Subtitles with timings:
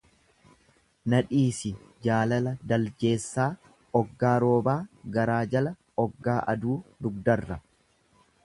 [1.13, 1.71] Nadhiisi
[2.07, 3.47] jaalala daljeessaa,
[4.01, 4.77] oggaa roobaa
[5.19, 5.75] garaa jala
[6.09, 7.61] oggaa aduu dugdarra.